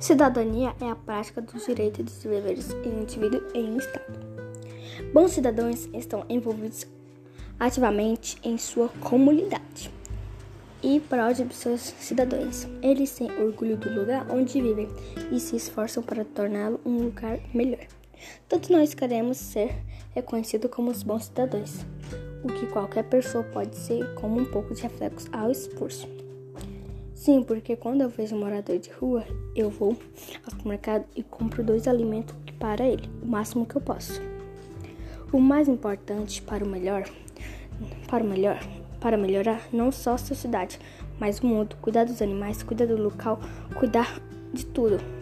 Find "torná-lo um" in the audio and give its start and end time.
16.24-16.96